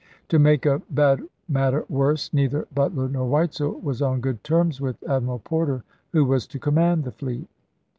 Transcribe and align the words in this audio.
To 0.29 0.39
make 0.39 0.65
a 0.65 0.81
bad 0.89 1.21
matter 1.47 1.85
worse 1.87 2.33
neither 2.33 2.67
Butler 2.73 3.07
nor 3.07 3.27
Weitzel 3.29 3.79
was 3.83 4.01
on 4.01 4.19
good 4.19 4.43
terms 4.43 4.81
with 4.81 4.95
Ad 5.07 5.21
miral 5.21 5.43
Porter, 5.43 5.83
who 6.11 6.25
was 6.25 6.47
to 6.47 6.57
command 6.57 7.03
the 7.03 7.11
fleet. 7.11 7.47